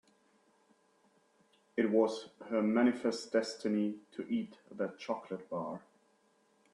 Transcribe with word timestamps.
It 1.77 1.91
was 1.91 2.29
her 2.49 2.63
manifest 2.63 3.31
destiny 3.31 3.99
to 4.13 4.27
eat 4.27 4.57
that 4.71 4.97
chocolate 4.97 5.47
bar. 5.47 5.79